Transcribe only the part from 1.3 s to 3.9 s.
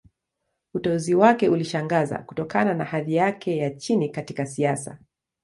ulishangaza, kutokana na hadhi yake ya